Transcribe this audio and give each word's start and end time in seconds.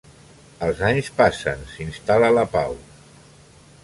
Els 0.67 0.79
anys 0.87 1.09
passen, 1.19 1.61
s'instal·la 1.73 2.31
la 2.39 2.47
pau. 2.57 2.73